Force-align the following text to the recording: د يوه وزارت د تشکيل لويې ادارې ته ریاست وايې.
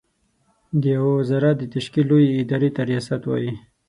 د 0.81 0.83
يوه 0.95 1.11
وزارت 1.19 1.55
د 1.59 1.63
تشکيل 1.75 2.05
لويې 2.09 2.37
ادارې 2.41 2.69
ته 2.75 2.81
ریاست 2.89 3.21
وايې. 3.25 3.53